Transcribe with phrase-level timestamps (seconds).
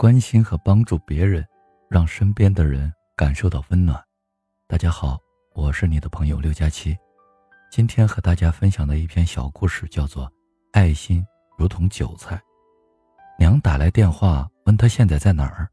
[0.00, 1.46] 关心和帮助别人，
[1.90, 4.02] 让身边的人感受到温暖。
[4.66, 5.18] 大家好，
[5.52, 6.96] 我是你的朋友六加七。
[7.70, 10.24] 今天和大家分享的一篇小故事叫做
[10.72, 11.22] 《爱心
[11.58, 12.34] 如同韭菜》。
[13.38, 15.68] 娘打来电话问他现在在哪儿，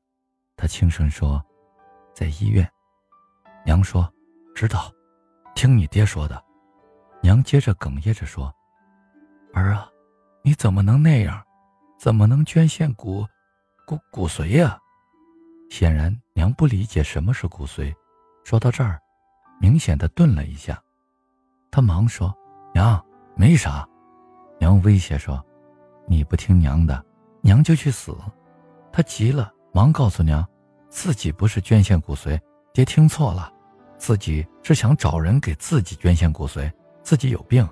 [0.58, 1.42] 他轻声说
[2.14, 2.70] ：“在医院。”
[3.66, 4.14] 娘说
[4.54, 4.92] ：“知道，
[5.56, 6.44] 听你爹说的。”
[7.24, 8.54] 娘接着哽咽着说
[9.56, 9.90] ：“儿啊，
[10.44, 11.42] 你怎么能那样？
[11.98, 13.26] 怎么能捐献骨？”
[13.88, 14.78] 骨骨髓呀，
[15.70, 17.96] 显然娘不理解什么是骨髓。
[18.44, 19.00] 说到这儿，
[19.62, 20.78] 明显的顿了一下，
[21.72, 22.36] 他忙说
[22.76, 23.02] ：“娘，
[23.34, 23.88] 没啥。”
[24.60, 25.42] 娘威胁说
[26.06, 27.02] ：“你不听娘的，
[27.40, 28.14] 娘就去死。”
[28.92, 30.46] 他急了，忙告诉娘，
[30.90, 32.38] 自己不是捐献骨髓，
[32.74, 33.50] 爹听错了，
[33.98, 36.70] 自己是想找人给自己捐献骨髓，
[37.04, 37.66] 自己有病。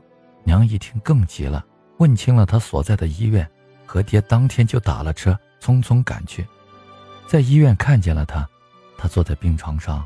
[0.45, 1.66] 娘一听更急了，
[1.97, 3.45] 问清了他所在的医院，
[3.85, 5.38] 和爹当天就打了车。
[5.62, 6.48] 匆匆赶去，
[7.28, 8.48] 在医院看见了他，
[8.98, 10.06] 他坐在病床上，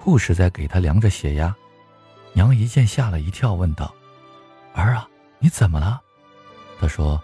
[0.00, 1.54] 护士在给他量着血压。
[2.34, 3.92] 娘一见吓了一跳，问道
[4.74, 6.00] ：“儿啊，你怎么了？”
[6.78, 7.20] 他说：“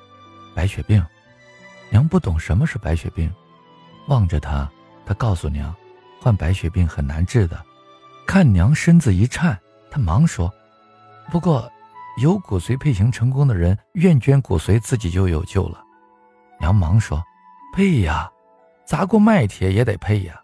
[0.56, 1.04] 白血病。”
[1.90, 3.32] 娘不懂什么是白血病，
[4.08, 4.68] 望着他，
[5.04, 5.72] 他告诉娘
[6.20, 7.62] ：“患白血病很难治的。”
[8.26, 9.56] 看娘身子一颤，
[9.90, 10.52] 他忙说
[11.30, 11.70] ：“不过，
[12.20, 15.84] 有骨髓配型成功的人愿捐骨髓，自己就有救了。”
[16.58, 17.22] 娘忙说。
[17.74, 18.30] 配呀，
[18.84, 20.40] 砸锅卖铁也得配呀。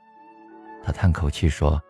[0.83, 1.81] 他叹口气说：“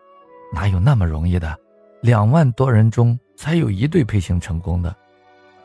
[0.52, 1.58] 哪有那么容易的？
[2.02, 4.94] 两万多人中才有一对配型成功的。”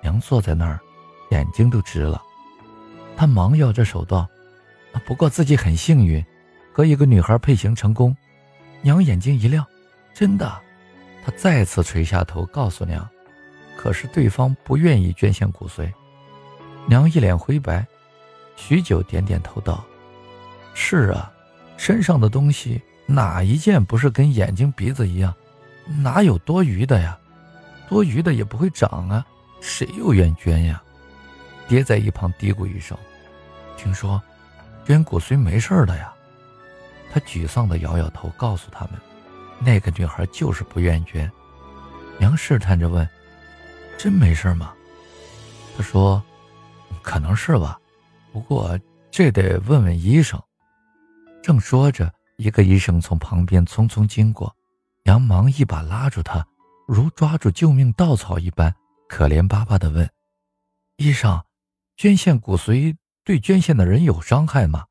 [0.02, 0.80] 娘坐在那儿，
[1.32, 2.23] 眼睛都直了。
[3.17, 4.26] 他忙摇着手道
[5.06, 6.23] ：“不过自己很幸运，
[6.72, 8.16] 和一个女孩配型成功。”
[8.82, 9.66] 娘眼睛一亮
[10.16, 10.50] ：“真的？”
[11.26, 13.06] 他再次垂下头告诉娘
[13.76, 15.92] ：“可是对方不愿意捐献骨髓。”
[16.88, 17.86] 娘一脸灰白。
[18.56, 19.84] 许久，点点头道
[20.73, 21.31] ：“是啊，
[21.78, 25.33] 身上的东西哪一件不是跟眼睛、鼻子一样？
[26.02, 27.17] 哪有多余的呀？
[27.88, 29.26] 多余的也不会长啊！
[29.61, 30.82] 谁又愿捐呀？”
[31.67, 32.98] 爹在一旁嘀咕一声
[33.77, 34.21] ：“听说
[34.86, 36.11] 捐骨髓没事的呀？”
[37.11, 38.93] 他沮丧地摇摇头，告诉他们
[39.60, 41.32] ：“那个女孩就是不愿捐。”
[42.17, 43.08] 娘试探着问
[43.98, 44.73] ：“真没事吗？”
[45.77, 46.23] 他说
[47.04, 47.80] ：“可能是吧。”
[48.36, 48.78] 不过
[49.10, 50.38] 这得问问医生。
[51.42, 54.54] 正说着，一个医生从旁边匆匆经过，
[55.06, 56.46] 杨忙一把拉住他，
[56.86, 58.76] 如抓住救命稻草一般，
[59.08, 60.12] 可怜巴巴地问
[61.00, 61.42] ：“医生，
[61.96, 64.84] 捐献骨髓对捐献的人有伤害吗？”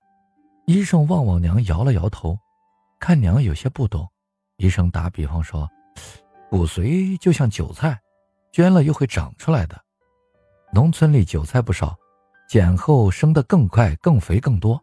[0.65, 2.39] 医生望望娘，摇了摇头，
[2.99, 4.11] 看娘有些不懂。
[4.57, 5.69] 医生打比方说
[6.49, 8.01] ：“骨髓就像韭菜，
[8.53, 9.79] 捐了又会长出来的。
[10.73, 11.95] 农村里韭菜不少。”
[12.49, 14.81] 捡后生得更快、更肥、更多。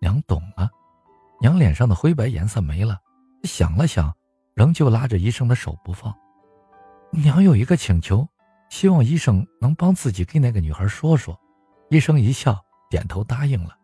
[0.00, 0.68] 娘懂了，
[1.40, 2.98] 娘脸上的灰白颜色没了，
[3.44, 4.12] 想了想，
[4.54, 6.12] 仍旧拉着医生的手不放。
[7.10, 8.26] 娘有一个请求，
[8.68, 11.38] 希望医生能帮自己跟那个女孩说说。
[11.88, 12.58] 医生一笑，
[12.90, 13.76] 点头答应了。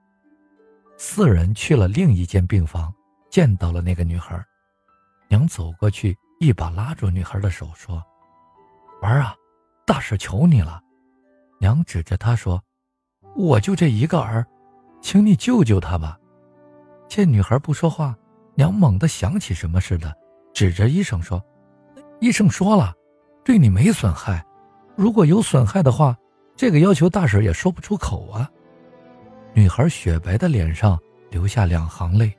[0.96, 2.92] 四人去了另一间病房，
[3.30, 4.42] 见到了那个女孩。
[5.28, 8.02] 娘走过去，一把拉住女孩的手，说
[9.02, 9.36] ：“儿啊，
[9.86, 10.82] 大婶求你了。”
[11.60, 12.60] 娘指着她说。
[13.38, 14.44] 我就这一个儿，
[15.00, 16.18] 请你救救他吧。
[17.08, 18.12] 见女孩不说话，
[18.56, 20.12] 娘猛地想起什么似的，
[20.52, 21.40] 指着医生说
[22.18, 22.92] ：“医生说了，
[23.44, 24.44] 对你没损害。
[24.96, 26.16] 如果有损害的话，
[26.56, 28.50] 这个要求大婶也说不出口啊。”
[29.54, 30.98] 女孩雪白的脸上
[31.30, 32.36] 流下两行泪，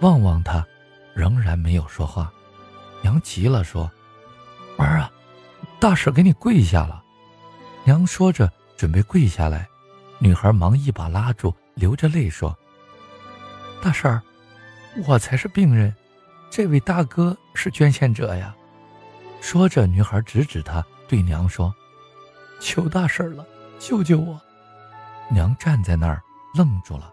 [0.00, 0.66] 望望他，
[1.14, 2.32] 仍然没有说话。
[3.00, 3.88] 娘急了，说
[4.76, 5.08] ：“儿啊，
[5.78, 7.00] 大婶给你跪下了。”
[7.86, 9.68] 娘说着，准备跪下来。
[10.22, 12.56] 女孩忙一把拉住，流着泪说
[13.82, 14.22] ：“大婶，
[15.04, 15.92] 我才是病人，
[16.48, 18.54] 这位大哥是捐献者呀。”
[19.42, 21.74] 说着，女孩指指他，对娘说
[22.62, 23.44] ：“求大婶了，
[23.80, 24.40] 救救我！”
[25.28, 26.22] 娘站在那儿
[26.54, 27.12] 愣住了，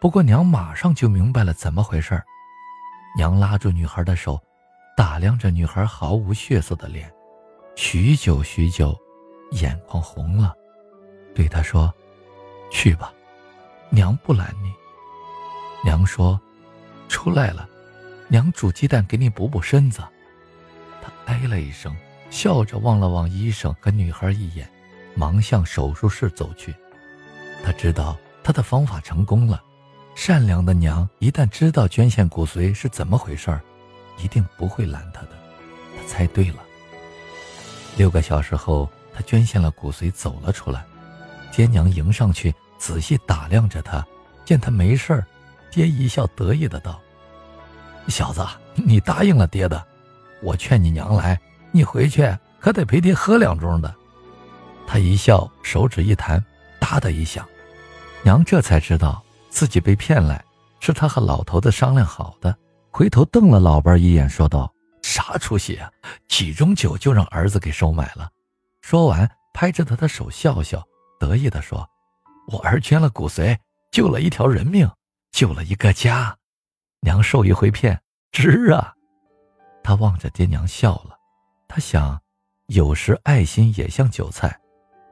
[0.00, 2.22] 不过娘马上就明白了怎么回事
[3.16, 4.40] 娘拉住女孩的手，
[4.96, 7.12] 打量着女孩毫无血色的脸，
[7.74, 8.96] 许久许久，
[9.50, 10.54] 眼眶红了，
[11.34, 11.92] 对她说。
[12.72, 13.12] 去吧，
[13.90, 14.72] 娘不拦你。
[15.84, 16.40] 娘说
[17.08, 17.68] ：“出来了，
[18.28, 20.02] 娘煮鸡蛋给你补补身子。”
[21.02, 21.94] 他哎了一声，
[22.30, 24.68] 笑着望了望医生和女孩一眼，
[25.14, 26.74] 忙向手术室走去。
[27.64, 29.62] 他知道他的方法成功了，
[30.14, 33.60] 善良的娘一旦知道捐献骨髓是怎么回事
[34.18, 35.30] 一定不会拦他的。
[35.96, 36.62] 他猜对了。
[37.96, 40.84] 六个小时后，他捐献了骨髓，走了出来。
[41.52, 44.04] 爹娘迎上去，仔细打量着他，
[44.44, 45.24] 见他没事儿，
[45.70, 47.00] 爹一笑得意的道
[48.08, 48.44] ：“小子，
[48.74, 49.80] 你答应了爹的，
[50.42, 51.40] 我劝你娘来，
[51.70, 53.94] 你回去可得陪爹喝两盅的。”
[54.84, 56.44] 他一笑，手指一弹，
[56.80, 57.48] 哒的一响，
[58.24, 60.44] 娘这才知道自己被骗来，
[60.80, 62.52] 是他和老头子商量好的。
[62.90, 64.68] 回头瞪了老伴一眼，说道
[65.02, 65.88] ：“啥出息啊？
[66.26, 68.28] 几盅酒就让儿子给收买了。”
[68.82, 70.82] 说完，拍着他的手笑笑，
[71.20, 71.88] 得意地说
[72.48, 73.58] ：“我儿捐了骨髓，
[73.90, 74.90] 救了一条人命，
[75.30, 76.36] 救了一个家。
[77.00, 78.00] 娘受一回骗，
[78.30, 78.94] 值啊！”
[79.82, 81.18] 他望着爹娘笑了，
[81.68, 82.20] 他想，
[82.66, 84.56] 有时爱心也像韭菜。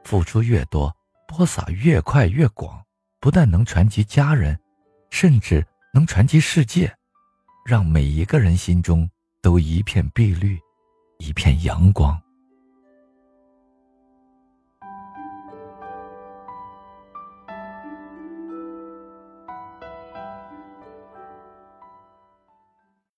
[0.03, 0.95] 付出越多，
[1.27, 2.81] 播撒越快越广，
[3.19, 4.59] 不但能传及家人，
[5.09, 6.93] 甚至能传及世界，
[7.65, 9.09] 让每一个人心中
[9.41, 10.59] 都一片碧绿，
[11.19, 12.19] 一片阳光。